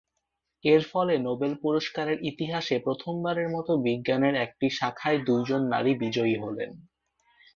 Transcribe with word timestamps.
এর 0.63 0.81
ফলে 0.91 1.15
নোবেল 1.19 1.53
পুরস্কারের 1.61 2.17
ইতিহাসে 2.23 2.75
প্রথমবারের 2.79 3.47
মতো 3.49 3.71
বিজ্ঞানের 3.85 4.35
একটি 4.45 4.67
শাখায় 4.69 5.19
দুইজন 5.25 5.61
নারী 5.73 5.91
বিজয়ী 5.95 6.35
হলেন। 6.35 6.71